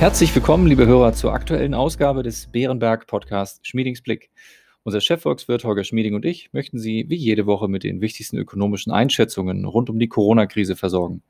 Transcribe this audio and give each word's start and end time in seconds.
Herzlich 0.00 0.34
willkommen, 0.34 0.66
liebe 0.66 0.86
Hörer, 0.86 1.12
zur 1.14 1.32
aktuellen 1.32 1.72
Ausgabe 1.72 2.22
des 2.22 2.48
Bärenberg 2.48 3.06
Podcast 3.06 3.66
Schmiedings 3.66 4.02
Blick. 4.02 4.30
Unser 4.82 5.00
Chefvolkswirt 5.00 5.64
Holger 5.64 5.84
Schmieding 5.84 6.14
und 6.14 6.26
ich 6.26 6.52
möchten 6.52 6.78
Sie 6.78 7.06
wie 7.08 7.16
jede 7.16 7.46
Woche 7.46 7.68
mit 7.68 7.84
den 7.84 8.02
wichtigsten 8.02 8.36
ökonomischen 8.36 8.92
Einschätzungen 8.92 9.64
rund 9.64 9.88
um 9.88 9.98
die 9.98 10.08
Corona-Krise 10.08 10.76
versorgen. 10.76 11.22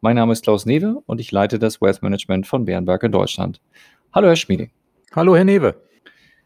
Mein 0.00 0.16
Name 0.16 0.32
ist 0.32 0.44
Klaus 0.44 0.64
Newe 0.64 1.02
und 1.04 1.20
ich 1.20 1.30
leite 1.30 1.58
das 1.58 1.82
Wealth 1.82 2.00
Management 2.00 2.46
von 2.46 2.64
Bärenberg 2.64 3.02
in 3.02 3.12
Deutschland. 3.12 3.60
Hallo, 4.14 4.28
Herr 4.28 4.36
Schmieding. 4.36 4.70
Hallo, 5.14 5.36
Herr 5.36 5.44
Newe. 5.44 5.74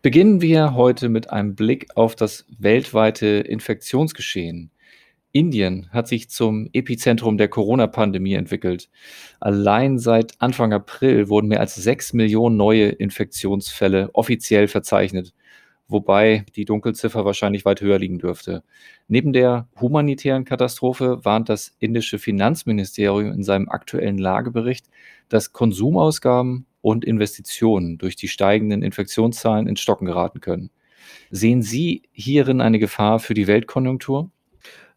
Beginnen 0.03 0.41
wir 0.41 0.75
heute 0.75 1.09
mit 1.09 1.31
einem 1.31 1.55
Blick 1.55 1.89
auf 1.95 2.17
das 2.17 2.47
weltweite 2.59 3.27
Infektionsgeschehen. 3.27 4.71
Indien 5.37 5.91
hat 5.91 6.09
sich 6.09 6.31
zum 6.31 6.71
Epizentrum 6.73 7.37
der 7.37 7.49
Corona-Pandemie 7.49 8.33
entwickelt. 8.33 8.89
Allein 9.39 9.99
seit 9.99 10.41
Anfang 10.41 10.73
April 10.73 11.29
wurden 11.29 11.49
mehr 11.49 11.61
als 11.61 11.75
sechs 11.75 12.15
Millionen 12.15 12.57
neue 12.57 12.89
Infektionsfälle 12.89 14.09
offiziell 14.15 14.67
verzeichnet, 14.67 15.35
wobei 15.89 16.47
die 16.57 16.65
Dunkelziffer 16.65 17.27
wahrscheinlich 17.27 17.67
weit 17.67 17.83
höher 17.83 17.99
liegen 17.99 18.19
dürfte. 18.19 18.63
Neben 19.09 19.35
der 19.35 19.69
humanitären 19.79 20.47
Katastrophe 20.47 21.23
warnt 21.23 21.51
das 21.51 21.77
indische 21.81 22.19
Finanzministerium 22.19 23.31
in 23.31 23.43
seinem 23.43 23.69
aktuellen 23.69 24.17
Lagebericht, 24.17 24.87
dass 25.29 25.53
Konsumausgaben 25.53 26.65
und 26.81 27.05
Investitionen 27.05 27.99
durch 27.99 28.17
die 28.17 28.29
steigenden 28.29 28.83
Infektionszahlen 28.83 29.67
ins 29.67 29.81
Stocken 29.81 30.07
geraten 30.07 30.41
können. 30.41 30.71
Sehen 31.31 31.61
Sie 31.61 32.05
hierin 32.13 32.63
eine 32.63 32.79
Gefahr 32.79 33.19
für 33.19 33.35
die 33.35 33.47
Weltkonjunktur? 33.47 34.31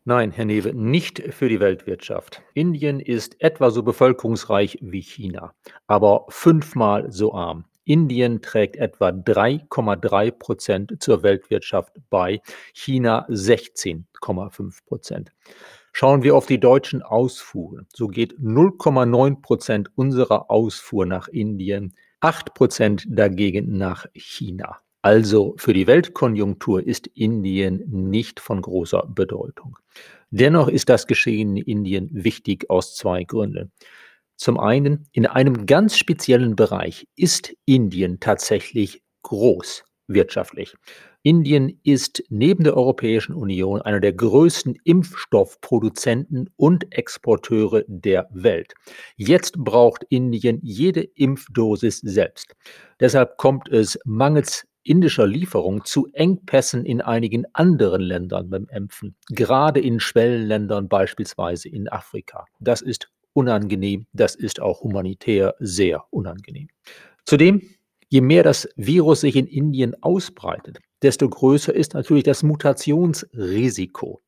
Nein, 0.09 0.31
Herr 0.31 0.45
Newe, 0.45 0.73
nicht 0.73 1.21
für 1.35 1.49
die 1.49 1.59
Weltwirtschaft. 1.59 2.41
Indien 2.55 2.99
ist 2.99 3.39
etwa 3.43 3.69
so 3.69 3.83
bevölkerungsreich 3.83 4.79
wie 4.81 5.03
China, 5.03 5.53
aber 5.85 6.25
fünfmal 6.29 7.11
so 7.11 7.35
arm. 7.35 7.65
Indien 7.83 8.41
trägt 8.41 8.75
etwa 8.77 9.09
3,3 9.09 10.31
Prozent 10.31 10.95
zur 10.99 11.21
Weltwirtschaft 11.21 11.93
bei, 12.09 12.41
China 12.73 13.27
16,5 13.29 14.83
Prozent. 14.87 15.31
Schauen 15.91 16.23
wir 16.23 16.35
auf 16.35 16.47
die 16.47 16.59
deutschen 16.59 17.03
Ausfuhren. 17.03 17.85
So 17.93 18.07
geht 18.07 18.39
0,9 18.39 19.43
Prozent 19.43 19.91
unserer 19.93 20.49
Ausfuhr 20.49 21.05
nach 21.05 21.27
Indien, 21.27 21.93
8 22.21 22.55
Prozent 22.55 23.05
dagegen 23.07 23.77
nach 23.77 24.07
China. 24.15 24.79
Also 25.01 25.55
für 25.57 25.73
die 25.73 25.87
Weltkonjunktur 25.87 26.85
ist 26.85 27.07
Indien 27.07 27.83
nicht 27.87 28.39
von 28.39 28.61
großer 28.61 29.07
Bedeutung. 29.07 29.77
Dennoch 30.29 30.67
ist 30.67 30.89
das 30.89 31.07
Geschehen 31.07 31.55
in 31.55 31.63
Indien 31.63 32.09
wichtig 32.11 32.69
aus 32.69 32.95
zwei 32.95 33.23
Gründen. 33.23 33.71
Zum 34.35 34.59
einen, 34.59 35.07
in 35.11 35.25
einem 35.25 35.65
ganz 35.65 35.97
speziellen 35.97 36.55
Bereich 36.55 37.07
ist 37.15 37.53
Indien 37.65 38.19
tatsächlich 38.19 39.01
groß 39.23 39.83
wirtschaftlich. 40.07 40.75
Indien 41.21 41.79
ist 41.83 42.23
neben 42.29 42.63
der 42.63 42.77
Europäischen 42.77 43.35
Union 43.35 43.81
einer 43.81 43.99
der 43.99 44.13
größten 44.13 44.75
Impfstoffproduzenten 44.85 46.49
und 46.55 46.93
Exporteure 46.95 47.83
der 47.87 48.29
Welt. 48.31 48.73
Jetzt 49.17 49.57
braucht 49.57 50.05
Indien 50.09 50.59
jede 50.63 51.01
Impfdosis 51.01 51.99
selbst. 51.99 52.55
Deshalb 53.01 53.37
kommt 53.37 53.67
es 53.67 53.99
mangels 54.05 54.65
indischer 54.83 55.27
Lieferung 55.27 55.85
zu 55.85 56.07
Engpässen 56.13 56.85
in 56.85 57.01
einigen 57.01 57.45
anderen 57.53 58.01
Ländern 58.01 58.49
beim 58.49 58.67
Impfen, 58.73 59.15
gerade 59.29 59.79
in 59.79 59.99
Schwellenländern, 59.99 60.87
beispielsweise 60.87 61.69
in 61.69 61.89
Afrika. 61.89 62.45
Das 62.59 62.81
ist 62.81 63.09
unangenehm, 63.33 64.05
das 64.13 64.35
ist 64.35 64.61
auch 64.61 64.81
humanitär 64.81 65.55
sehr 65.59 66.03
unangenehm. 66.09 66.69
Zudem, 67.25 67.61
je 68.09 68.21
mehr 68.21 68.43
das 68.43 68.67
Virus 68.75 69.21
sich 69.21 69.35
in 69.35 69.47
Indien 69.47 69.95
ausbreitet, 70.01 70.79
desto 71.01 71.29
größer 71.29 71.73
ist 71.73 71.93
natürlich 71.93 72.23
das 72.23 72.43
Mutationsrisiko. 72.43 74.21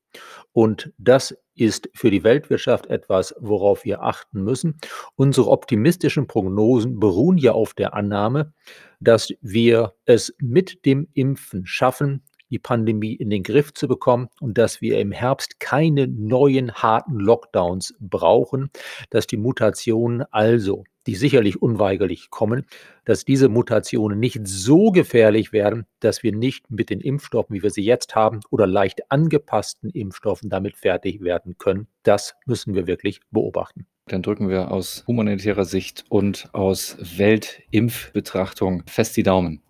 Und 0.52 0.92
das 0.98 1.36
ist 1.56 1.90
für 1.94 2.12
die 2.12 2.24
Weltwirtschaft 2.24 2.88
etwas, 2.88 3.34
worauf 3.40 3.86
wir 3.86 4.04
achten 4.04 4.44
müssen. 4.44 4.78
Unsere 5.16 5.50
optimistischen 5.50 6.28
Prognosen 6.28 7.00
beruhen 7.00 7.38
ja 7.38 7.54
auf 7.54 7.74
der 7.74 7.94
Annahme, 7.94 8.54
dass 9.02 9.34
wir 9.42 9.94
es 10.06 10.34
mit 10.40 10.86
dem 10.86 11.08
Impfen 11.14 11.66
schaffen, 11.66 12.24
die 12.52 12.60
Pandemie 12.60 13.14
in 13.14 13.30
den 13.30 13.44
Griff 13.44 13.74
zu 13.74 13.88
bekommen 13.88 14.28
und 14.40 14.58
dass 14.58 14.82
wir 14.82 15.00
im 15.00 15.12
Herbst 15.12 15.60
keine 15.60 16.08
neuen 16.08 16.74
harten 16.74 17.16
Lockdowns 17.16 17.96
brauchen, 18.00 18.70
dass 19.10 19.26
die 19.26 19.38
Mutationen 19.38 20.24
also, 20.32 20.84
die 21.08 21.16
sicherlich 21.16 21.62
unweigerlich 21.62 22.30
kommen, 22.30 22.66
dass 23.06 23.26
diese 23.26 23.50
Mutationen 23.50 24.20
nicht 24.20 24.40
so 24.44 24.92
gefährlich 24.92 25.52
werden, 25.52 25.88
dass 26.00 26.22
wir 26.22 26.36
nicht 26.36 26.70
mit 26.70 26.90
den 26.90 27.00
Impfstoffen, 27.00 27.56
wie 27.56 27.64
wir 27.64 27.72
sie 27.72 27.84
jetzt 27.84 28.14
haben, 28.14 28.42
oder 28.52 28.68
leicht 28.68 29.10
angepassten 29.10 29.90
Impfstoffen 29.90 30.50
damit 30.50 30.78
fertig 30.78 31.22
werden 31.22 31.58
können. 31.58 31.88
Das 32.04 32.36
müssen 32.46 32.76
wir 32.76 32.86
wirklich 32.86 33.22
beobachten. 33.32 33.88
Dann 34.12 34.24
drücken 34.24 34.50
wir 34.50 34.72
aus 34.72 35.06
humanitärer 35.08 35.64
Sicht 35.64 36.04
und 36.10 36.50
aus 36.52 36.98
Weltimpfbetrachtung 37.18 38.84
fest 38.86 39.16
die 39.16 39.24
Daumen. 39.24 39.62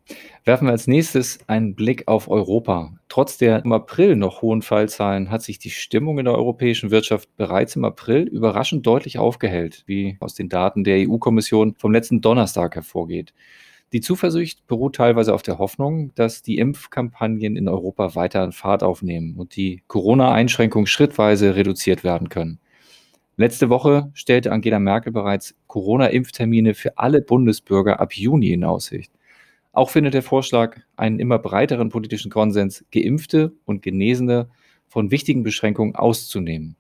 Werfen 0.46 0.66
wir 0.66 0.72
als 0.72 0.88
nächstes 0.88 1.38
einen 1.48 1.76
Blick 1.76 2.08
auf 2.08 2.28
Europa. 2.28 2.92
Trotz 3.08 3.38
der 3.38 3.64
im 3.64 3.72
April 3.72 4.16
noch 4.16 4.42
hohen 4.42 4.64
Fallzahlen 4.64 5.30
hat 5.30 5.44
sich 5.44 5.60
die 5.60 5.70
Stimmung 5.70 6.18
in 6.18 6.26
der 6.26 6.34
europäischen 6.34 6.90
Wirtschaft 6.90 7.30
bereits 7.38 7.76
im 7.76 7.86
April 7.86 8.24
überraschend 8.24 8.84
deutlich 8.88 9.20
aufgehellt, 9.20 9.84
wie 9.86 10.18
aus 10.20 10.34
den 10.34 10.50
Daten 10.50 10.84
der 10.84 11.08
EU-Kommission 11.08 11.76
vom 11.78 11.92
letzten 11.92 12.22
Donnerstag 12.22 12.74
hervorgeht. 12.74 13.36
Die 13.94 14.02
Zuversicht 14.02 14.66
beruht 14.66 14.96
teilweise 14.96 15.36
auf 15.36 15.44
der 15.44 15.60
Hoffnung, 15.60 16.16
dass 16.16 16.42
die 16.42 16.58
Impfkampagnen 16.58 17.56
in 17.56 17.68
Europa 17.68 18.16
weiter 18.16 18.42
an 18.42 18.54
Fahrt 18.54 18.82
aufnehmen 18.82 19.36
und 19.38 19.56
die 19.56 19.84
Corona-Einschränkungen 19.86 20.88
schrittweise 20.88 21.56
reduziert 21.56 22.04
werden 22.04 22.30
können. 22.30 22.60
Letzte 23.38 23.70
Woche 23.70 24.12
stellte 24.14 24.52
Angela 24.52 24.80
Merkel 24.80 25.14
bereits 25.14 25.56
Corona-Impftermine 25.68 26.74
für 26.74 26.98
alle 26.98 27.22
Bundesbürger 27.22 28.00
ab 28.00 28.14
Juni 28.14 28.52
in 28.52 28.64
Aussicht. 28.64 29.12
Auch 29.72 29.90
findet 29.90 30.14
der 30.14 30.22
Vorschlag 30.22 30.82
einen 30.98 31.20
immer 31.20 31.40
breiteren 31.40 31.90
politischen 31.90 32.30
Konsens, 32.30 32.86
Geimpfte 32.92 33.54
und 33.66 33.82
Genesene 33.82 34.50
von 34.90 35.12
wichtigen 35.12 35.44
Beschränkungen 35.44 35.96
auszunehmen. 35.96 36.76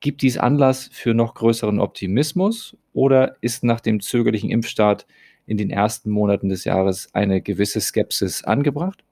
Gibt 0.00 0.22
dies 0.22 0.36
Anlass 0.36 0.90
für 0.92 1.14
noch 1.14 1.34
größeren 1.34 1.80
Optimismus 1.80 2.76
oder 2.92 3.36
ist 3.40 3.64
nach 3.64 3.80
dem 3.80 4.00
zögerlichen 4.00 4.50
Impfstart 4.50 5.06
in 5.46 5.56
den 5.56 5.70
ersten 5.70 6.10
Monaten 6.10 6.50
des 6.50 6.64
Jahres 6.64 7.08
eine 7.14 7.40
gewisse 7.40 7.80
Skepsis 7.80 8.44
angebracht? 8.44 9.02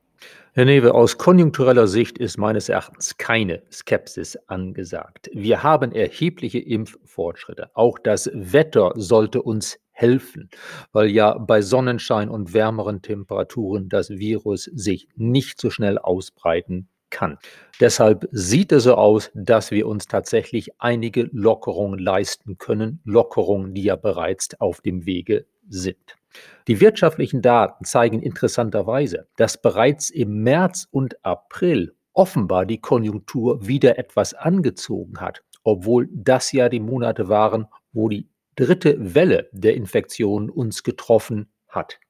Herr 0.53 0.65
Newe, 0.65 0.95
aus 0.95 1.19
konjunktureller 1.19 1.87
Sicht 1.87 2.17
ist 2.17 2.39
meines 2.39 2.69
Erachtens 2.69 3.19
keine 3.19 3.63
Skepsis 3.71 4.37
angesagt. 4.47 5.29
Wir 5.35 5.63
haben 5.63 5.93
erhebliche 5.93 6.59
Impffortschritte. 6.59 7.71
Auch 7.75 7.99
das 7.99 8.31
Wetter 8.33 8.93
sollte 8.97 9.43
uns 9.43 9.79
helfen, 9.91 10.51
weil 10.93 11.09
ja 11.11 11.37
bei 11.37 11.63
Sonnenschein 11.63 12.29
und 12.29 12.55
wärmeren 12.55 13.03
Temperaturen 13.03 13.89
das 13.89 14.11
Virus 14.11 14.65
sich 14.65 15.09
nicht 15.17 15.61
so 15.61 15.71
schnell 15.71 15.99
ausbreiten 15.99 16.89
kann. 17.11 17.39
Deshalb 17.81 18.29
sieht 18.33 18.73
es 18.73 18.85
so 18.85 18.95
aus, 18.95 19.31
dass 19.35 19.71
wir 19.71 19.87
uns 19.87 20.07
tatsächlich 20.07 20.71
einige 20.81 21.29
Lockerungen 21.33 21.99
leisten 21.99 22.59
können, 22.59 23.01
Lockerungen, 23.05 23.75
die 23.75 23.85
ja 23.85 23.97
bereits 23.97 24.59
auf 24.61 24.81
dem 24.81 25.07
Wege 25.07 25.47
sind. 25.69 26.17
Die 26.69 26.81
wirtschaftlichen 26.81 27.43
Daten 27.43 27.85
zeigen 27.85 28.23
interessanterweise, 28.23 29.29
dass 29.37 29.61
bereits 29.61 30.11
im 30.11 30.43
März 30.43 30.87
und 30.91 31.25
April 31.25 31.95
offenbar 32.13 32.67
die 32.67 32.81
Konjunktur 32.81 33.67
wieder 33.67 33.99
etwas 33.99 34.35
angezogen 34.35 35.21
hat, 35.21 35.43
obwohl 35.63 36.09
das 36.13 36.53
ja 36.53 36.69
die 36.69 36.81
Monate 36.81 37.29
waren, 37.29 37.67
wo 37.93 38.09
die 38.09 38.29
dritte 38.57 39.15
Welle 39.15 39.49
der 39.53 39.75
Infektion 39.75 40.51
uns 40.51 40.83
getroffen 40.83 41.51
hat. 41.69 42.01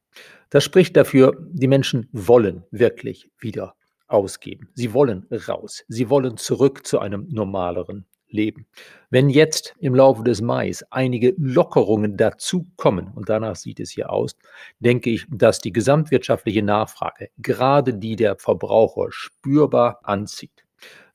Das 0.50 0.64
spricht 0.64 0.96
dafür, 0.96 1.36
die 1.50 1.66
Menschen 1.66 2.08
wollen 2.12 2.64
wirklich 2.70 3.30
wieder 3.38 3.74
ausgeben. 4.06 4.68
Sie 4.74 4.94
wollen 4.94 5.26
raus. 5.48 5.84
Sie 5.88 6.08
wollen 6.08 6.36
zurück 6.36 6.86
zu 6.86 7.00
einem 7.00 7.26
normaleren 7.28 8.06
Leben. 8.28 8.66
Wenn 9.10 9.28
jetzt 9.28 9.74
im 9.78 9.94
Laufe 9.94 10.24
des 10.24 10.40
Mai 10.40 10.72
einige 10.90 11.34
Lockerungen 11.38 12.16
dazukommen, 12.16 13.12
und 13.14 13.28
danach 13.28 13.56
sieht 13.56 13.80
es 13.80 13.90
hier 13.90 14.10
aus, 14.10 14.36
denke 14.80 15.10
ich, 15.10 15.26
dass 15.30 15.60
die 15.60 15.72
gesamtwirtschaftliche 15.72 16.62
Nachfrage, 16.62 17.28
gerade 17.38 17.94
die 17.94 18.16
der 18.16 18.36
Verbraucher, 18.36 19.08
spürbar 19.10 20.00
anzieht. 20.02 20.66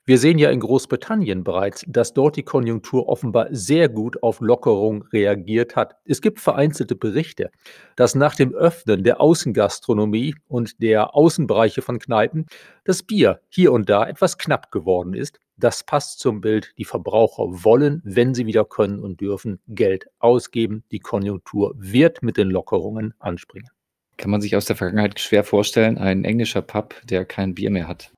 Wir 0.04 0.18
sehen 0.18 0.36
ja 0.36 0.50
in 0.50 0.58
Großbritannien 0.58 1.44
bereits, 1.44 1.84
dass 1.86 2.12
dort 2.12 2.34
die 2.34 2.42
Konjunktur 2.42 3.08
offenbar 3.08 3.46
sehr 3.52 3.88
gut 3.88 4.20
auf 4.20 4.40
Lockerung 4.40 5.04
reagiert 5.12 5.76
hat. 5.76 5.94
Es 6.04 6.20
gibt 6.20 6.40
vereinzelte 6.40 6.96
Berichte, 6.96 7.52
dass 7.94 8.16
nach 8.16 8.34
dem 8.34 8.52
Öffnen 8.52 9.04
der 9.04 9.20
Außengastronomie 9.20 10.34
und 10.48 10.82
der 10.82 11.14
Außenbereiche 11.14 11.82
von 11.82 12.00
Kneipen 12.00 12.46
das 12.82 13.04
Bier 13.04 13.42
hier 13.48 13.70
und 13.70 13.88
da 13.88 14.04
etwas 14.04 14.38
knapp 14.38 14.72
geworden 14.72 15.14
ist. 15.14 15.38
Das 15.62 15.84
passt 15.84 16.18
zum 16.18 16.40
Bild. 16.40 16.74
Die 16.76 16.84
Verbraucher 16.84 17.44
wollen, 17.62 18.02
wenn 18.04 18.34
sie 18.34 18.46
wieder 18.46 18.64
können 18.64 18.98
und 18.98 19.20
dürfen, 19.20 19.60
Geld 19.68 20.08
ausgeben. 20.18 20.82
Die 20.90 20.98
Konjunktur 20.98 21.72
wird 21.76 22.20
mit 22.20 22.36
den 22.36 22.50
Lockerungen 22.50 23.14
anspringen. 23.20 23.70
Kann 24.16 24.32
man 24.32 24.40
sich 24.40 24.56
aus 24.56 24.64
der 24.64 24.74
Vergangenheit 24.74 25.20
schwer 25.20 25.44
vorstellen, 25.44 25.98
ein 25.98 26.24
englischer 26.24 26.62
Pub, 26.62 26.96
der 27.04 27.24
kein 27.24 27.54
Bier 27.54 27.70
mehr 27.70 27.86
hat. 27.86 28.10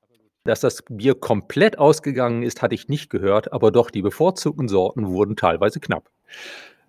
Dass 0.44 0.60
das 0.60 0.84
Bier 0.88 1.14
komplett 1.14 1.78
ausgegangen 1.78 2.44
ist, 2.44 2.62
hatte 2.62 2.74
ich 2.74 2.88
nicht 2.88 3.10
gehört, 3.10 3.52
aber 3.52 3.70
doch 3.70 3.90
die 3.90 4.00
bevorzugten 4.00 4.68
Sorten 4.68 5.08
wurden 5.08 5.36
teilweise 5.36 5.80
knapp. 5.80 6.08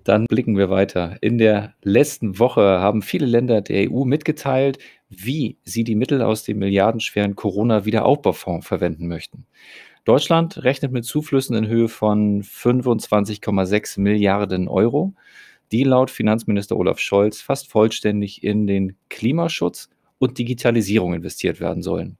Dann 0.06 0.26
blicken 0.26 0.56
wir 0.56 0.70
weiter. 0.70 1.18
In 1.20 1.38
der 1.38 1.74
letzten 1.82 2.40
Woche 2.40 2.62
haben 2.62 3.02
viele 3.02 3.26
Länder 3.26 3.60
der 3.60 3.92
EU 3.92 4.06
mitgeteilt, 4.06 4.78
wie 5.10 5.58
sie 5.66 5.84
die 5.84 5.96
Mittel 5.96 6.22
aus 6.22 6.44
dem 6.44 6.60
milliardenschweren 6.60 7.36
Corona-Wiederaufbaufonds 7.36 8.66
verwenden 8.66 9.08
möchten. 9.08 9.48
Deutschland 10.06 10.64
rechnet 10.64 10.92
mit 10.92 11.04
Zuflüssen 11.04 11.56
in 11.56 11.68
Höhe 11.68 11.90
von 11.90 12.44
25,6 12.44 14.00
Milliarden 14.00 14.68
Euro, 14.68 15.16
die 15.72 15.84
laut 15.84 16.12
Finanzminister 16.12 16.78
Olaf 16.78 17.00
Scholz 17.00 17.42
fast 17.42 17.72
vollständig 17.72 18.44
in 18.44 18.68
den 18.68 18.96
Klimaschutz 19.10 19.90
und 20.20 20.38
Digitalisierung 20.38 21.16
investiert 21.16 21.60
werden 21.60 21.82
sollen. 21.82 22.20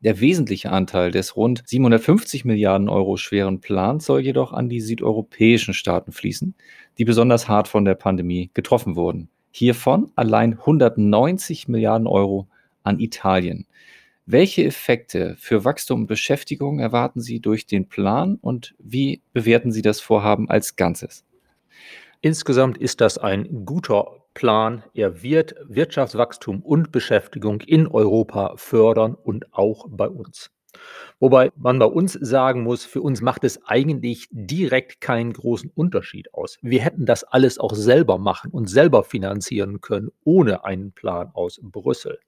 Der 0.00 0.18
wesentliche 0.18 0.72
Anteil 0.72 1.12
des 1.12 1.36
rund 1.36 1.62
750 1.64 2.44
Milliarden 2.44 2.88
Euro 2.88 3.16
schweren 3.16 3.60
Plans 3.60 4.04
soll 4.04 4.20
jedoch 4.20 4.52
an 4.52 4.68
die 4.68 4.80
südeuropäischen 4.80 5.74
Staaten 5.74 6.10
fließen, 6.10 6.56
die 6.98 7.04
besonders 7.04 7.46
hart 7.46 7.68
von 7.68 7.84
der 7.84 7.94
Pandemie 7.94 8.50
getroffen 8.52 8.96
wurden. 8.96 9.28
Hiervon 9.52 10.10
allein 10.16 10.54
190 10.54 11.68
Milliarden 11.68 12.08
Euro 12.08 12.48
an 12.82 12.98
Italien. 12.98 13.68
Welche 14.26 14.64
Effekte 14.64 15.34
für 15.36 15.64
Wachstum 15.64 16.02
und 16.02 16.06
Beschäftigung 16.06 16.78
erwarten 16.78 17.20
Sie 17.20 17.40
durch 17.40 17.66
den 17.66 17.88
Plan 17.88 18.36
und 18.40 18.72
wie 18.78 19.20
bewerten 19.32 19.72
Sie 19.72 19.82
das 19.82 20.00
Vorhaben 20.00 20.48
als 20.48 20.76
Ganzes? 20.76 21.24
Insgesamt 22.20 22.78
ist 22.78 23.00
das 23.00 23.18
ein 23.18 23.64
guter 23.66 24.22
Plan. 24.32 24.84
Er 24.94 25.24
wird 25.24 25.56
Wirtschaftswachstum 25.66 26.62
und 26.62 26.92
Beschäftigung 26.92 27.62
in 27.62 27.88
Europa 27.88 28.54
fördern 28.56 29.16
und 29.16 29.52
auch 29.52 29.86
bei 29.90 30.08
uns. 30.08 30.52
Wobei 31.18 31.50
man 31.56 31.80
bei 31.80 31.86
uns 31.86 32.12
sagen 32.12 32.62
muss, 32.62 32.84
für 32.84 33.02
uns 33.02 33.22
macht 33.22 33.42
es 33.42 33.66
eigentlich 33.66 34.28
direkt 34.30 35.00
keinen 35.00 35.32
großen 35.32 35.70
Unterschied 35.74 36.32
aus. 36.32 36.58
Wir 36.62 36.80
hätten 36.80 37.06
das 37.06 37.24
alles 37.24 37.58
auch 37.58 37.74
selber 37.74 38.18
machen 38.18 38.52
und 38.52 38.70
selber 38.70 39.02
finanzieren 39.02 39.80
können, 39.80 40.10
ohne 40.22 40.64
einen 40.64 40.92
Plan 40.92 41.32
aus 41.34 41.60
Brüssel. 41.60 42.20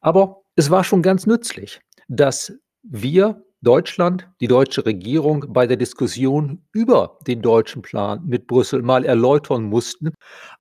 Aber 0.00 0.41
es 0.56 0.70
war 0.70 0.84
schon 0.84 1.02
ganz 1.02 1.26
nützlich, 1.26 1.80
dass 2.08 2.52
wir 2.82 3.42
Deutschland, 3.64 4.28
die 4.40 4.48
deutsche 4.48 4.84
Regierung 4.84 5.52
bei 5.52 5.68
der 5.68 5.76
Diskussion 5.76 6.64
über 6.72 7.18
den 7.28 7.42
deutschen 7.42 7.80
Plan 7.80 8.20
mit 8.26 8.48
Brüssel 8.48 8.82
mal 8.82 9.04
erläutern 9.04 9.62
mussten, 9.62 10.10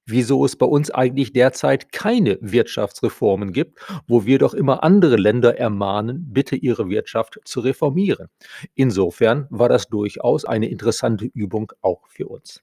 wieso 0.05 0.45
es 0.45 0.55
bei 0.55 0.67
uns 0.67 0.91
eigentlich 0.91 1.33
derzeit 1.33 1.91
keine 1.91 2.37
Wirtschaftsreformen 2.41 3.53
gibt, 3.53 3.79
wo 4.07 4.25
wir 4.25 4.37
doch 4.37 4.53
immer 4.53 4.83
andere 4.83 5.15
Länder 5.15 5.57
ermahnen, 5.57 6.27
bitte 6.31 6.55
ihre 6.55 6.89
Wirtschaft 6.89 7.39
zu 7.43 7.61
reformieren. 7.61 8.27
Insofern 8.75 9.47
war 9.49 9.67
das 9.67 9.87
durchaus 9.87 10.45
eine 10.45 10.69
interessante 10.69 11.25
Übung 11.25 11.71
auch 11.81 12.07
für 12.07 12.27
uns. 12.27 12.61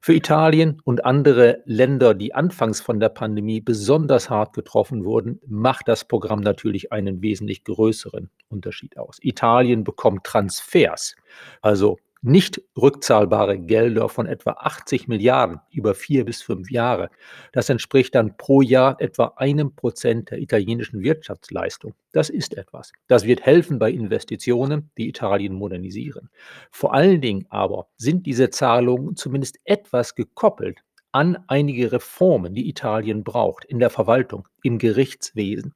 Für 0.00 0.14
Italien 0.14 0.80
und 0.84 1.04
andere 1.04 1.62
Länder, 1.64 2.14
die 2.14 2.34
anfangs 2.34 2.80
von 2.80 3.00
der 3.00 3.08
Pandemie 3.08 3.60
besonders 3.60 4.30
hart 4.30 4.54
getroffen 4.54 5.04
wurden, 5.04 5.40
macht 5.46 5.88
das 5.88 6.06
Programm 6.06 6.40
natürlich 6.40 6.92
einen 6.92 7.22
wesentlich 7.22 7.64
größeren 7.64 8.30
Unterschied 8.48 8.98
aus. 8.98 9.18
Italien 9.20 9.84
bekommt 9.84 10.24
Transfers, 10.24 11.14
also 11.60 11.98
nicht 12.22 12.62
rückzahlbare 12.80 13.58
Gelder 13.58 14.08
von 14.08 14.26
etwa 14.26 14.52
80 14.52 15.08
Milliarden 15.08 15.60
über 15.70 15.94
vier 15.94 16.24
bis 16.24 16.40
fünf 16.40 16.70
Jahre. 16.70 17.10
Das 17.52 17.68
entspricht 17.68 18.14
dann 18.14 18.36
pro 18.36 18.62
Jahr 18.62 19.00
etwa 19.00 19.34
einem 19.36 19.74
Prozent 19.74 20.30
der 20.30 20.38
italienischen 20.38 21.02
Wirtschaftsleistung. 21.02 21.94
Das 22.12 22.30
ist 22.30 22.56
etwas. 22.56 22.92
Das 23.08 23.24
wird 23.24 23.42
helfen 23.44 23.78
bei 23.80 23.90
Investitionen, 23.90 24.90
die 24.96 25.08
Italien 25.08 25.54
modernisieren. 25.54 26.30
Vor 26.70 26.94
allen 26.94 27.20
Dingen 27.20 27.46
aber 27.50 27.88
sind 27.96 28.24
diese 28.26 28.50
Zahlungen 28.50 29.16
zumindest 29.16 29.58
etwas 29.64 30.14
gekoppelt 30.14 30.82
an 31.12 31.38
einige 31.46 31.92
Reformen, 31.92 32.54
die 32.54 32.68
Italien 32.68 33.22
braucht 33.22 33.64
in 33.64 33.78
der 33.78 33.90
Verwaltung, 33.90 34.48
im 34.62 34.78
Gerichtswesen. 34.78 35.74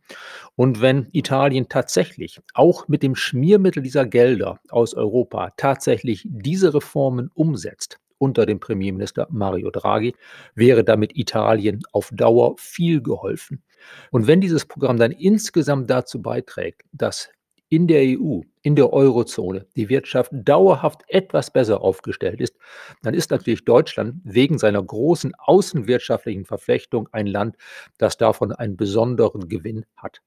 Und 0.55 0.81
wenn 0.81 1.09
Italien 1.13 1.69
tatsächlich 1.69 2.41
auch 2.55 2.89
mit 2.89 3.03
dem 3.03 3.15
Schmiermittel 3.15 3.83
dieser 3.83 4.07
Gelder 4.07 4.61
aus 4.71 4.95
Europa 4.95 5.53
tatsächlich 5.57 6.23
diese 6.25 6.75
Reformen 6.75 7.31
umsetzt, 7.35 7.99
unter 8.19 8.47
dem 8.47 8.61
Premierminister 8.61 9.29
Mario 9.31 9.71
Draghi, 9.71 10.15
wäre 10.55 10.85
damit 10.85 11.17
Italien 11.17 11.83
auf 11.93 12.11
Dauer 12.13 12.55
viel 12.59 13.03
geholfen. 13.03 13.63
Und 14.11 14.27
wenn 14.27 14.41
dieses 14.41 14.65
Programm 14.65 14.97
dann 14.97 15.13
insgesamt 15.13 15.91
dazu 15.91 16.23
beiträgt, 16.23 16.83
dass 16.93 17.31
in 17.69 17.87
der 17.89 18.03
EU, 18.03 18.41
in 18.63 18.77
der 18.77 18.93
Eurozone 18.93 19.67
die 19.77 19.89
Wirtschaft 19.89 20.31
dauerhaft 20.33 21.03
etwas 21.09 21.51
besser 21.51 21.81
aufgestellt 21.81 22.41
ist, 22.41 22.57
dann 23.03 23.15
ist 23.15 23.31
natürlich 23.31 23.65
Deutschland 23.65 24.17
wegen 24.25 24.59
seiner 24.59 24.83
großen 24.83 25.35
außenwirtschaftlichen 25.37 26.45
Verflechtung 26.45 27.09
ein 27.13 27.27
Land, 27.27 27.57
das 27.99 28.17
davon 28.17 28.53
einen 28.53 28.77
besonderen 28.77 29.49
Gewinn 29.49 29.85
hat. 29.97 30.21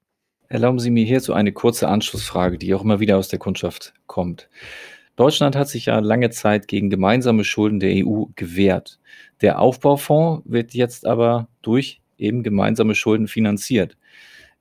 Erlauben 0.47 0.79
Sie 0.79 0.89
mir 0.89 1.05
hierzu 1.05 1.33
eine 1.33 1.53
kurze 1.53 1.87
Anschlussfrage, 1.87 2.57
die 2.57 2.73
auch 2.73 2.83
immer 2.83 2.99
wieder 2.99 3.17
aus 3.17 3.27
der 3.27 3.39
Kundschaft 3.39 3.93
kommt. 4.07 4.49
Deutschland 5.15 5.55
hat 5.55 5.67
sich 5.67 5.87
ja 5.87 5.99
lange 5.99 6.29
Zeit 6.29 6.67
gegen 6.67 6.89
gemeinsame 6.89 7.43
Schulden 7.43 7.79
der 7.79 8.05
EU 8.05 8.25
gewehrt. 8.35 8.99
Der 9.41 9.59
Aufbaufonds 9.59 10.43
wird 10.45 10.73
jetzt 10.73 11.05
aber 11.05 11.49
durch 11.61 12.01
eben 12.17 12.41
gemeinsame 12.41 12.95
Schulden 12.95 13.27
finanziert. 13.27 13.97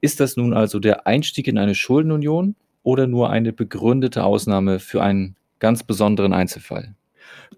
Ist 0.00 0.20
das 0.20 0.36
nun 0.36 0.54
also 0.54 0.78
der 0.78 1.06
Einstieg 1.06 1.48
in 1.48 1.58
eine 1.58 1.74
Schuldenunion 1.74 2.54
oder 2.88 3.06
nur 3.06 3.28
eine 3.28 3.52
begründete 3.52 4.24
Ausnahme 4.24 4.78
für 4.78 5.02
einen 5.02 5.36
ganz 5.58 5.82
besonderen 5.82 6.32
Einzelfall? 6.32 6.94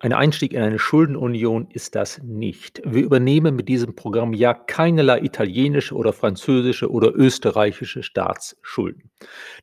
Ein 0.00 0.12
Einstieg 0.12 0.52
in 0.52 0.60
eine 0.60 0.80
Schuldenunion 0.80 1.68
ist 1.70 1.94
das 1.94 2.20
nicht. 2.24 2.82
Wir 2.84 3.04
übernehmen 3.04 3.54
mit 3.54 3.68
diesem 3.68 3.94
Programm 3.94 4.32
ja 4.32 4.54
keinerlei 4.54 5.20
italienische 5.20 5.94
oder 5.94 6.12
französische 6.12 6.90
oder 6.90 7.14
österreichische 7.14 8.02
Staatsschulden. 8.02 9.12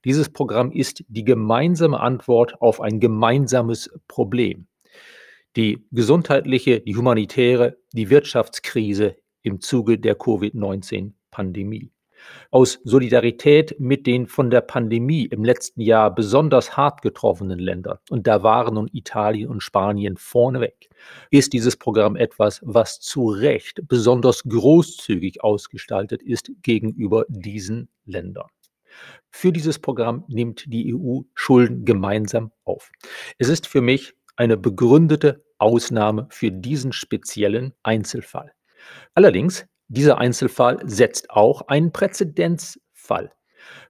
Dieses 0.05 0.29
Programm 0.29 0.71
ist 0.71 1.03
die 1.09 1.25
gemeinsame 1.25 1.99
Antwort 1.99 2.61
auf 2.61 2.79
ein 2.79 3.01
gemeinsames 3.01 3.93
Problem. 4.07 4.67
Die 5.57 5.85
gesundheitliche, 5.91 6.79
die 6.79 6.95
humanitäre, 6.95 7.75
die 7.91 8.09
Wirtschaftskrise 8.09 9.17
im 9.41 9.59
Zuge 9.59 10.00
der 10.00 10.15
Covid-19-Pandemie 10.15 11.91
aus 12.51 12.79
Solidarität 12.84 13.79
mit 13.79 14.07
den 14.07 14.27
von 14.27 14.50
der 14.50 14.62
Pandemie 14.62 15.25
im 15.25 15.43
letzten 15.43 15.81
Jahr 15.81 16.13
besonders 16.13 16.77
hart 16.77 17.01
getroffenen 17.01 17.60
Ländern, 17.60 17.98
und 18.10 18.27
da 18.27 18.43
waren 18.43 18.75
nun 18.75 18.89
Italien 18.93 19.50
und 19.50 19.62
Spanien 19.62 20.17
vorneweg, 20.17 20.89
ist 21.29 21.53
dieses 21.53 21.75
Programm 21.77 22.15
etwas, 22.15 22.62
was 22.63 23.00
zu 23.00 23.27
Recht 23.29 23.81
besonders 23.88 24.43
großzügig 24.43 25.43
ausgestaltet 25.43 26.22
ist 26.24 26.51
gegenüber 26.62 27.25
diesen 27.29 27.89
Ländern. 28.05 28.48
Für 29.29 29.51
dieses 29.51 29.79
Programm 29.79 30.24
nimmt 30.27 30.65
die 30.67 30.96
EU 30.96 31.22
Schulden 31.36 31.86
gemeinsam 31.86 32.51
auf. 32.63 32.91
Es 33.38 33.50
ist 33.50 33.67
für 33.67 33.81
mich 33.81 34.15
eine 34.36 34.57
begründete 34.57 35.43
Ausnahme 35.57 36.27
für 36.29 36.51
diesen 36.51 36.93
speziellen 36.93 37.74
Einzelfall. 37.84 38.53
Allerdings 39.13 39.67
dieser 39.88 40.17
Einzelfall 40.17 40.79
setzt 40.84 41.29
auch 41.29 41.67
einen 41.67 41.91
Präzedenzfall. 41.91 43.32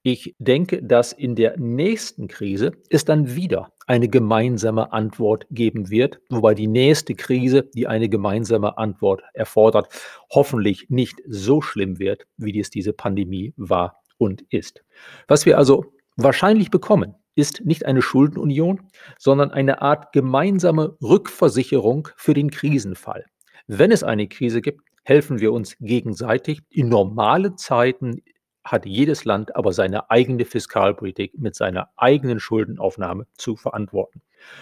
Ich 0.04 0.36
denke, 0.40 0.82
dass 0.82 1.12
in 1.12 1.36
der 1.36 1.58
nächsten 1.58 2.28
Krise 2.28 2.72
es 2.90 3.06
dann 3.06 3.36
wieder 3.36 3.72
eine 3.88 4.08
gemeinsame 4.08 4.92
Antwort 4.92 5.48
geben 5.50 5.90
wird, 5.90 6.20
wobei 6.30 6.54
die 6.54 6.68
nächste 6.68 7.16
Krise, 7.16 7.70
die 7.74 7.88
eine 7.88 8.10
gemeinsame 8.10 8.78
Antwort 8.78 9.22
erfordert, 9.34 9.88
hoffentlich 10.32 10.88
nicht 10.90 11.22
so 11.28 11.62
schlimm 11.62 12.00
wird, 12.00 12.26
wie 12.38 12.52
dies 12.52 12.70
diese 12.70 12.94
Pandemie 12.94 13.54
war 13.58 14.02
und 14.18 14.42
ist. 14.50 14.84
Was 15.28 15.46
wir 15.46 15.58
also 15.58 15.86
wahrscheinlich 16.16 16.72
bekommen, 16.72 17.16
ist 17.36 17.64
nicht 17.66 17.86
eine 17.86 18.02
Schuldenunion, 18.02 18.90
sondern 19.20 19.52
eine 19.52 19.82
Art 19.82 20.12
gemeinsame 20.12 20.98
Rückversicherung 21.02 22.10
für 22.16 22.34
den 22.34 22.50
Krisenfall. 22.50 23.26
Wenn 23.68 23.92
es 23.92 24.04
eine 24.04 24.28
Krise 24.28 24.62
gibt, 24.62 24.82
helfen 25.08 25.40
wir 25.40 25.54
uns 25.54 25.78
gegenseitig. 25.80 26.64
In 26.70 26.90
normalen 26.90 27.58
Zeiten 27.58 28.22
hat 28.66 28.86
jedes 28.86 29.24
Land 29.24 29.56
aber 29.56 29.72
seine 29.72 30.10
eigene 30.10 30.44
Fiskalpolitik 30.44 31.40
mit 31.40 31.56
seiner 31.56 31.90
eigenen 31.96 32.42
Schuldenaufnahme 32.42 33.26
zu 33.38 33.56
verantworten. 33.56 34.22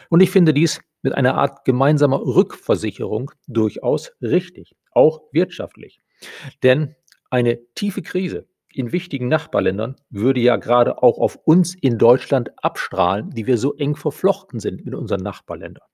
Und 0.09 0.21
ich 0.21 0.29
finde 0.29 0.53
dies 0.53 0.81
mit 1.01 1.15
einer 1.15 1.33
Art 1.33 1.65
gemeinsamer 1.65 2.19
Rückversicherung 2.19 3.31
durchaus 3.47 4.11
richtig, 4.21 4.75
auch 4.91 5.23
wirtschaftlich. 5.31 5.99
Denn 6.61 6.93
eine 7.31 7.57
tiefe 7.73 8.03
Krise 8.03 8.47
in 8.71 8.91
wichtigen 8.91 9.29
Nachbarländern 9.29 9.95
würde 10.11 10.41
ja 10.41 10.57
gerade 10.57 11.01
auch 11.01 11.17
auf 11.17 11.37
uns 11.43 11.73
in 11.73 11.97
Deutschland 11.97 12.51
abstrahlen, 12.63 13.31
die 13.31 13.47
wir 13.47 13.57
so 13.57 13.73
eng 13.73 13.95
verflochten 13.95 14.59
sind 14.59 14.85
mit 14.85 14.93
unseren 14.93 15.23
Nachbarländern. 15.23 15.87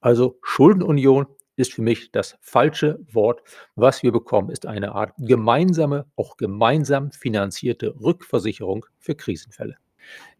Also 0.00 0.38
Schuldenunion 0.42 1.26
ist 1.56 1.74
für 1.74 1.82
mich 1.82 2.12
das 2.12 2.36
falsche 2.40 2.98
Wort. 3.12 3.42
Was 3.74 4.02
wir 4.02 4.12
bekommen, 4.12 4.50
ist 4.50 4.66
eine 4.66 4.94
Art 4.94 5.12
gemeinsame, 5.18 6.06
auch 6.14 6.36
gemeinsam 6.36 7.10
finanzierte 7.10 7.94
Rückversicherung 8.00 8.86
für 8.98 9.14
Krisenfälle. 9.14 9.76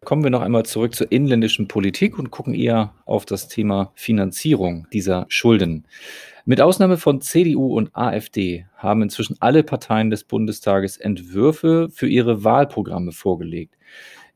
Kommen 0.05 0.23
wir 0.23 0.31
noch 0.31 0.43
einmal 0.43 0.65
zurück 0.65 0.95
zur 0.95 1.11
inländischen 1.11 1.67
Politik 1.67 2.19
und 2.19 2.31
gucken 2.31 2.55
eher 2.55 2.95
auf 3.05 3.25
das 3.25 3.49
Thema 3.49 3.93
Finanzierung 3.97 4.87
dieser 4.93 5.27
Schulden. 5.29 5.87
Mit 6.45 6.61
Ausnahme 6.61 6.97
von 6.97 7.21
CDU 7.21 7.77
und 7.77 7.91
AfD 7.97 8.67
haben 8.77 9.03
inzwischen 9.03 9.37
alle 9.41 9.65
Parteien 9.65 10.11
des 10.11 10.23
Bundestages 10.23 10.97
Entwürfe 10.97 11.89
für 11.91 12.07
ihre 12.07 12.45
Wahlprogramme 12.45 13.11
vorgelegt. 13.11 13.75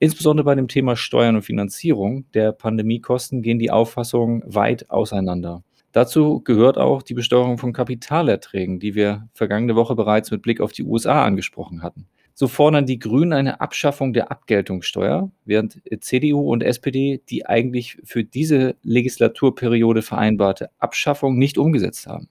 Insbesondere 0.01 0.45
bei 0.45 0.55
dem 0.57 0.67
Thema 0.67 0.97
Steuern 0.97 1.37
und 1.37 1.43
Finanzierung 1.43 2.25
der 2.33 2.53
Pandemiekosten 2.53 3.43
gehen 3.43 3.59
die 3.59 3.71
Auffassungen 3.71 4.43
weit 4.47 4.91
auseinander. 4.91 5.63
Dazu 5.93 6.41
gehört 6.41 6.79
auch 6.79 7.03
die 7.03 7.15
Besteuerung 7.15 7.59
von 7.59 7.73
Kapitalerträgen, 7.73 8.79
die 8.79 8.95
wir 8.95 9.29
vergangene 9.35 9.75
Woche 9.75 9.97
bereits 9.97 10.31
mit 10.31 10.43
Blick 10.43 10.61
auf 10.61 10.73
die 10.73 10.85
USA 10.85 11.25
angesprochen 11.25 11.83
hatten. 11.83 12.07
So 12.35 12.49
fordern 12.49 12.87
die 12.87 12.99
Grünen 12.99 13.33
eine 13.33 13.61
Abschaffung 13.61 14.13
der 14.13 14.31
Abgeltungssteuer, 14.31 15.31
während 15.45 15.83
CDU 16.01 16.51
und 16.53 16.63
SPD 16.63 17.21
die 17.29 17.45
eigentlich 17.45 17.99
für 18.05 18.25
diese 18.25 18.77
Legislaturperiode 18.83 20.01
vereinbarte 20.03 20.71
Abschaffung 20.79 21.39
nicht 21.39 21.59
umgesetzt 21.59 22.07
haben. 22.07 22.29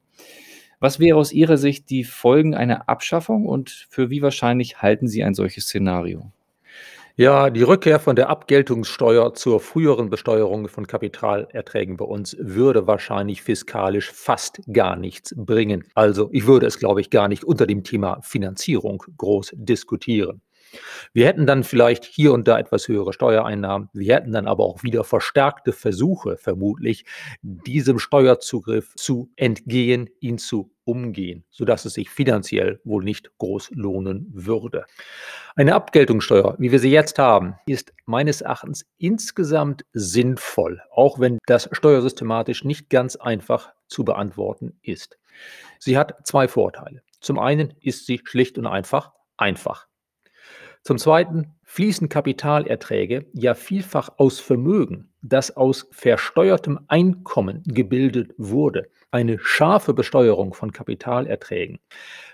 Was 0.79 0.99
wäre 0.99 1.17
aus 1.17 1.33
Ihrer 1.33 1.57
Sicht 1.57 1.89
die 1.89 2.05
Folgen 2.05 2.55
einer 2.55 2.87
Abschaffung 2.87 3.45
und 3.45 3.87
für 3.89 4.09
wie 4.09 4.21
wahrscheinlich 4.21 4.81
halten 4.81 5.09
Sie 5.09 5.23
ein 5.23 5.33
solches 5.33 5.65
Szenario? 5.65 6.31
Ja, 7.19 7.49
die 7.49 7.63
Rückkehr 7.63 7.99
von 7.99 8.15
der 8.15 8.29
Abgeltungssteuer 8.29 9.33
zur 9.33 9.59
früheren 9.59 10.09
Besteuerung 10.09 10.69
von 10.69 10.87
Kapitalerträgen 10.87 11.97
bei 11.97 12.05
uns 12.05 12.37
würde 12.39 12.87
wahrscheinlich 12.87 13.41
fiskalisch 13.41 14.09
fast 14.09 14.61
gar 14.71 14.95
nichts 14.95 15.35
bringen. 15.35 15.83
Also 15.95 16.29
ich 16.31 16.47
würde 16.47 16.65
es, 16.65 16.79
glaube 16.79 17.01
ich, 17.01 17.09
gar 17.09 17.27
nicht 17.27 17.43
unter 17.43 17.67
dem 17.67 17.83
Thema 17.83 18.21
Finanzierung 18.21 19.03
groß 19.17 19.51
diskutieren. 19.53 20.41
Wir 21.13 21.25
hätten 21.25 21.45
dann 21.45 21.63
vielleicht 21.63 22.05
hier 22.05 22.33
und 22.33 22.47
da 22.47 22.59
etwas 22.59 22.87
höhere 22.87 23.13
Steuereinnahmen. 23.13 23.89
Wir 23.93 24.15
hätten 24.15 24.31
dann 24.31 24.47
aber 24.47 24.65
auch 24.65 24.83
wieder 24.83 25.03
verstärkte 25.03 25.71
Versuche, 25.71 26.37
vermutlich, 26.37 27.05
diesem 27.41 27.99
Steuerzugriff 27.99 28.93
zu 28.95 29.31
entgehen, 29.35 30.09
ihn 30.19 30.37
zu 30.37 30.71
umgehen, 30.89 31.43
sodass 31.51 31.85
es 31.85 31.93
sich 31.93 32.09
finanziell 32.09 32.79
wohl 32.83 33.03
nicht 33.03 33.31
groß 33.37 33.71
lohnen 33.71 34.27
würde. 34.33 34.85
Eine 35.55 35.75
Abgeltungssteuer, 35.75 36.55
wie 36.57 36.71
wir 36.71 36.79
sie 36.79 36.89
jetzt 36.89 37.19
haben, 37.19 37.55
ist 37.67 37.93
meines 38.05 38.41
Erachtens 38.41 38.85
insgesamt 38.97 39.85
sinnvoll, 39.93 40.81
auch 40.91 41.19
wenn 41.19 41.37
das 41.45 41.69
steuersystematisch 41.71 42.63
nicht 42.63 42.89
ganz 42.89 43.15
einfach 43.15 43.73
zu 43.87 44.03
beantworten 44.03 44.79
ist. 44.81 45.19
Sie 45.77 45.97
hat 45.97 46.15
zwei 46.25 46.47
Vorteile. 46.47 47.03
Zum 47.21 47.37
einen 47.37 47.73
ist 47.81 48.05
sie 48.05 48.21
schlicht 48.23 48.57
und 48.57 48.65
einfach 48.65 49.11
einfach. 49.37 49.88
Zum 50.83 50.97
Zweiten 50.97 51.53
fließen 51.63 52.09
Kapitalerträge 52.09 53.25
ja 53.33 53.53
vielfach 53.53 54.09
aus 54.17 54.39
Vermögen, 54.39 55.11
das 55.21 55.55
aus 55.55 55.87
versteuertem 55.91 56.79
Einkommen 56.87 57.63
gebildet 57.65 58.33
wurde. 58.37 58.89
Eine 59.11 59.37
scharfe 59.39 59.93
Besteuerung 59.93 60.53
von 60.53 60.71
Kapitalerträgen 60.71 61.79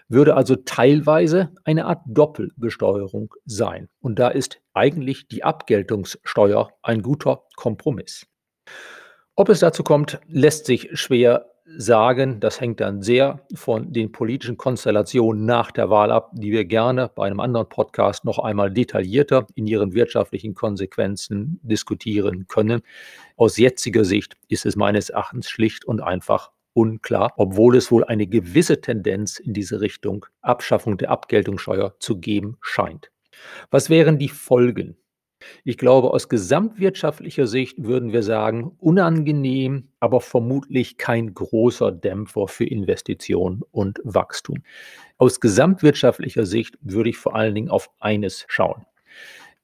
würde 0.07 0.35
also 0.35 0.55
teilweise 0.55 1.51
eine 1.63 1.85
Art 1.85 2.01
Doppelbesteuerung 2.05 3.33
sein. 3.45 3.89
Und 3.99 4.19
da 4.19 4.29
ist 4.29 4.61
eigentlich 4.73 5.27
die 5.27 5.43
Abgeltungssteuer 5.43 6.69
ein 6.83 7.01
guter 7.01 7.43
Kompromiss. 7.55 8.27
Ob 9.35 9.49
es 9.49 9.59
dazu 9.59 9.83
kommt, 9.83 10.19
lässt 10.27 10.65
sich 10.65 10.89
schwer 10.93 11.51
sagen, 11.65 12.39
das 12.39 12.61
hängt 12.61 12.79
dann 12.79 13.01
sehr 13.01 13.41
von 13.55 13.91
den 13.91 14.11
politischen 14.11 14.57
Konstellationen 14.57 15.45
nach 15.45 15.71
der 15.71 15.89
Wahl 15.89 16.11
ab, 16.11 16.31
die 16.33 16.51
wir 16.51 16.65
gerne 16.65 17.09
bei 17.13 17.25
einem 17.25 17.39
anderen 17.39 17.67
Podcast 17.67 18.23
noch 18.23 18.39
einmal 18.39 18.71
detaillierter 18.71 19.47
in 19.55 19.65
ihren 19.65 19.93
wirtschaftlichen 19.93 20.53
Konsequenzen 20.53 21.59
diskutieren 21.63 22.47
können. 22.47 22.81
Aus 23.35 23.57
jetziger 23.57 24.05
Sicht 24.05 24.37
ist 24.47 24.65
es 24.65 24.75
meines 24.75 25.09
Erachtens 25.09 25.49
schlicht 25.49 25.85
und 25.85 26.01
einfach 26.01 26.51
unklar, 26.73 27.33
obwohl 27.37 27.75
es 27.77 27.89
wohl 27.89 28.03
eine 28.03 28.27
gewisse 28.27 28.81
Tendenz 28.81 29.39
in 29.39 29.53
diese 29.53 29.81
Richtung 29.81 30.25
Abschaffung 30.41 30.97
der 30.97 31.09
Abgeltungssteuer 31.09 31.95
zu 31.99 32.19
geben 32.19 32.57
scheint. 32.61 33.11
Was 33.71 33.89
wären 33.89 34.19
die 34.19 34.29
Folgen? 34.29 34.97
Ich 35.63 35.77
glaube, 35.77 36.11
aus 36.11 36.29
gesamtwirtschaftlicher 36.29 37.47
Sicht 37.47 37.83
würden 37.83 38.13
wir 38.13 38.23
sagen, 38.23 38.71
unangenehm, 38.79 39.89
aber 39.99 40.21
vermutlich 40.21 40.97
kein 40.97 41.33
großer 41.33 41.91
Dämpfer 41.91 42.47
für 42.47 42.65
Investition 42.65 43.63
und 43.71 43.99
Wachstum. 44.03 44.63
Aus 45.17 45.39
gesamtwirtschaftlicher 45.39 46.45
Sicht 46.45 46.77
würde 46.81 47.09
ich 47.09 47.17
vor 47.17 47.35
allen 47.35 47.55
Dingen 47.55 47.69
auf 47.69 47.89
eines 47.99 48.45
schauen. 48.47 48.85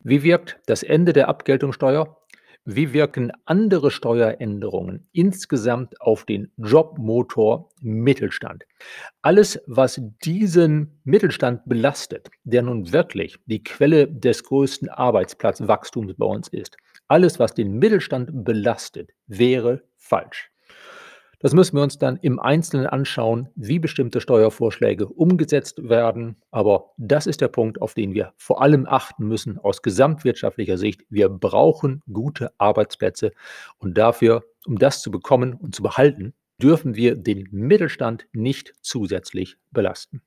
Wie 0.03 0.23
wirkt 0.23 0.59
das 0.65 0.81
Ende 0.81 1.13
der 1.13 1.27
Abgeltungssteuer 1.27 2.17
wie 2.65 2.93
wirken 2.93 3.31
andere 3.45 3.89
Steueränderungen 3.89 5.07
insgesamt 5.11 5.99
auf 5.99 6.25
den 6.25 6.51
Jobmotor 6.57 7.69
Mittelstand? 7.81 8.65
Alles, 9.21 9.61
was 9.65 10.01
diesen 10.23 11.01
Mittelstand 11.03 11.61
belastet, 11.65 12.29
der 12.43 12.61
nun 12.61 12.91
wirklich 12.93 13.37
die 13.45 13.63
Quelle 13.63 14.07
des 14.07 14.43
größten 14.43 14.89
Arbeitsplatzwachstums 14.89 16.13
bei 16.15 16.25
uns 16.25 16.47
ist, 16.49 16.77
alles, 17.07 17.39
was 17.39 17.53
den 17.53 17.79
Mittelstand 17.79 18.29
belastet, 18.45 19.11
wäre 19.27 19.83
falsch. 19.97 20.51
Das 21.41 21.53
müssen 21.53 21.75
wir 21.75 21.83
uns 21.83 21.97
dann 21.97 22.17
im 22.17 22.39
Einzelnen 22.39 22.85
anschauen, 22.85 23.49
wie 23.55 23.79
bestimmte 23.79 24.21
Steuervorschläge 24.21 25.07
umgesetzt 25.07 25.89
werden. 25.89 26.37
Aber 26.51 26.91
das 26.97 27.25
ist 27.25 27.41
der 27.41 27.47
Punkt, 27.47 27.81
auf 27.81 27.93
den 27.93 28.13
wir 28.13 28.33
vor 28.37 28.61
allem 28.61 28.85
achten 28.87 29.27
müssen 29.27 29.57
aus 29.57 29.81
gesamtwirtschaftlicher 29.81 30.77
Sicht. 30.77 31.01
Wir 31.09 31.29
brauchen 31.29 32.03
gute 32.11 32.51
Arbeitsplätze 32.59 33.31
und 33.79 33.97
dafür, 33.97 34.43
um 34.67 34.77
das 34.77 35.01
zu 35.01 35.09
bekommen 35.09 35.55
und 35.55 35.73
zu 35.73 35.81
behalten, 35.81 36.33
dürfen 36.61 36.95
wir 36.95 37.15
den 37.15 37.47
Mittelstand 37.51 38.27
nicht 38.33 38.73
zusätzlich 38.81 39.57
belasten. 39.71 40.21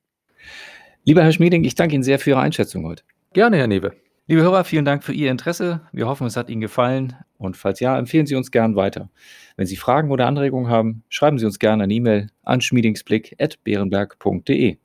Lieber 1.05 1.23
Herr 1.23 1.31
Schmieding, 1.31 1.63
ich 1.63 1.75
danke 1.75 1.95
Ihnen 1.95 2.03
sehr 2.03 2.19
für 2.19 2.31
Ihre 2.31 2.39
Einschätzung 2.39 2.85
heute. 2.85 3.03
Gerne, 3.33 3.57
Herr 3.57 3.67
Newe. 3.67 4.04
Liebe 4.27 4.41
Hörer, 4.41 4.63
vielen 4.63 4.85
Dank 4.85 5.03
für 5.03 5.13
Ihr 5.13 5.29
Interesse. 5.29 5.81
Wir 5.91 6.07
hoffen, 6.07 6.25
es 6.25 6.35
hat 6.35 6.49
Ihnen 6.49 6.61
gefallen 6.61 7.15
und 7.37 7.55
falls 7.55 7.79
ja, 7.79 7.95
empfehlen 7.95 8.25
Sie 8.25 8.33
uns 8.33 8.49
gern 8.49 8.75
weiter. 8.75 9.11
Wenn 9.55 9.67
Sie 9.67 9.75
Fragen 9.75 10.09
oder 10.09 10.25
Anregungen 10.25 10.67
haben, 10.67 11.03
schreiben 11.09 11.37
Sie 11.37 11.45
uns 11.45 11.59
gerne 11.59 11.83
eine 11.83 11.93
E-Mail 11.93 12.31
an 12.41 12.59
schmiedingsblick.beerenberg.de. 12.59 14.77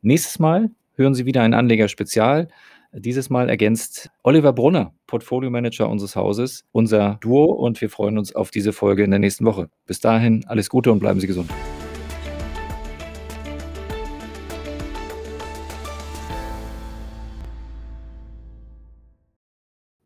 Nächstes 0.00 0.38
Mal 0.38 0.70
hören 0.94 1.14
Sie 1.14 1.26
wieder 1.26 1.42
ein 1.42 1.52
Anleger-Spezial. 1.52 2.48
Dieses 2.94 3.28
Mal 3.28 3.50
ergänzt 3.50 4.08
Oliver 4.22 4.54
Brunner, 4.54 4.94
Portfolio 5.06 5.50
Manager 5.50 5.90
unseres 5.90 6.16
Hauses, 6.16 6.64
unser 6.72 7.18
Duo 7.20 7.52
und 7.52 7.82
wir 7.82 7.90
freuen 7.90 8.16
uns 8.16 8.34
auf 8.34 8.50
diese 8.50 8.72
Folge 8.72 9.04
in 9.04 9.10
der 9.10 9.20
nächsten 9.20 9.44
Woche. 9.44 9.68
Bis 9.84 10.00
dahin 10.00 10.46
alles 10.46 10.70
Gute 10.70 10.90
und 10.90 11.00
bleiben 11.00 11.20
Sie 11.20 11.26
gesund. 11.26 11.50